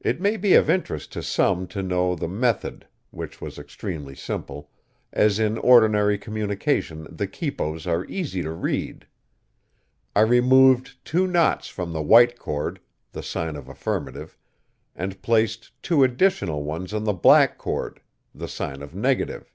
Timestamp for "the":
2.14-2.26, 7.12-7.26, 11.92-12.00, 13.12-13.22, 17.04-17.12, 18.34-18.48